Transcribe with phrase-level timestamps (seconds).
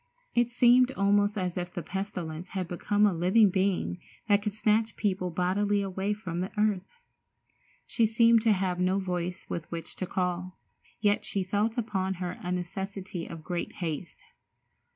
[0.33, 4.95] It seemed almost as if the pestilence had become a living being that could snatch
[4.95, 6.97] people bodily away from the earth.
[7.85, 10.57] She seemed to have no voice with which to call,
[11.01, 14.23] yet she felt upon her a necessity of great haste.